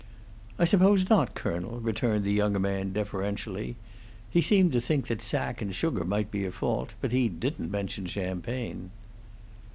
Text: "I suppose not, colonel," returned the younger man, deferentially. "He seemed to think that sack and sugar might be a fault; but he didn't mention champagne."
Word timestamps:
"I 0.57 0.65
suppose 0.65 1.07
not, 1.11 1.35
colonel," 1.35 1.79
returned 1.79 2.23
the 2.23 2.33
younger 2.33 2.57
man, 2.57 2.91
deferentially. 2.91 3.75
"He 4.31 4.41
seemed 4.41 4.71
to 4.71 4.81
think 4.81 5.05
that 5.05 5.21
sack 5.21 5.61
and 5.61 5.75
sugar 5.75 6.03
might 6.03 6.31
be 6.31 6.43
a 6.43 6.51
fault; 6.51 6.95
but 7.01 7.11
he 7.11 7.29
didn't 7.29 7.69
mention 7.69 8.07
champagne." 8.07 8.89